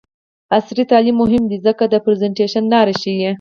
[0.57, 3.27] عصري تعلیم مهم دی ځکه چې د پریزنټیشن لارې ښيي.